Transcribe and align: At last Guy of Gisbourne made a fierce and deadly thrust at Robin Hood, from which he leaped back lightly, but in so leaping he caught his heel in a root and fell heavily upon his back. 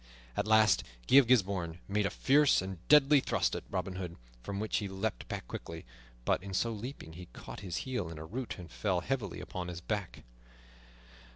At 0.35 0.47
last 0.47 0.83
Guy 1.07 1.17
of 1.17 1.27
Gisbourne 1.27 1.77
made 1.87 2.07
a 2.07 2.09
fierce 2.09 2.59
and 2.59 2.79
deadly 2.87 3.19
thrust 3.19 3.55
at 3.55 3.65
Robin 3.69 3.97
Hood, 3.97 4.15
from 4.41 4.59
which 4.59 4.77
he 4.77 4.87
leaped 4.87 5.27
back 5.27 5.53
lightly, 5.53 5.85
but 6.25 6.41
in 6.41 6.55
so 6.55 6.71
leaping 6.71 7.13
he 7.13 7.27
caught 7.33 7.59
his 7.59 7.77
heel 7.85 8.09
in 8.09 8.17
a 8.17 8.25
root 8.25 8.57
and 8.57 8.71
fell 8.71 9.01
heavily 9.01 9.39
upon 9.41 9.67
his 9.67 9.79
back. 9.79 10.23